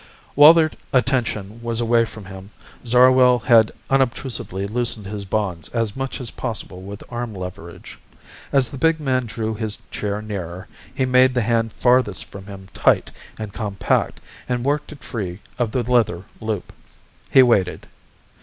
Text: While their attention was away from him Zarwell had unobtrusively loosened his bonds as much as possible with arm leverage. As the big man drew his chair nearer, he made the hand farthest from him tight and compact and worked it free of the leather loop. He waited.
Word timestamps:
While 0.33 0.55
their 0.55 0.71
attention 0.93 1.61
was 1.61 1.79
away 1.79 2.05
from 2.05 2.25
him 2.25 2.49
Zarwell 2.87 3.37
had 3.37 3.71
unobtrusively 3.87 4.65
loosened 4.65 5.05
his 5.05 5.25
bonds 5.25 5.69
as 5.75 5.95
much 5.95 6.19
as 6.19 6.31
possible 6.31 6.81
with 6.81 7.03
arm 7.11 7.35
leverage. 7.35 7.99
As 8.51 8.69
the 8.69 8.79
big 8.79 8.99
man 8.99 9.27
drew 9.27 9.53
his 9.53 9.77
chair 9.91 10.19
nearer, 10.19 10.67
he 10.91 11.05
made 11.05 11.35
the 11.35 11.41
hand 11.41 11.71
farthest 11.73 12.25
from 12.25 12.47
him 12.47 12.69
tight 12.73 13.11
and 13.37 13.53
compact 13.53 14.19
and 14.49 14.65
worked 14.65 14.91
it 14.91 15.03
free 15.03 15.37
of 15.59 15.71
the 15.71 15.83
leather 15.83 16.23
loop. 16.39 16.73
He 17.29 17.43
waited. 17.43 17.85